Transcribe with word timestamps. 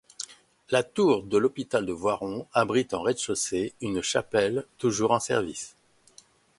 La 0.71 0.81
tour 0.81 1.21
de 1.21 1.37
l'hôpital 1.37 1.85
de 1.85 1.93
Voiron 1.93 2.47
abrite 2.53 2.95
en 2.95 3.03
rez-de-chaussée 3.03 3.75
une 3.81 4.01
chapelle, 4.01 4.65
toujours 4.79 5.11
en 5.11 5.19
service. 5.19 5.75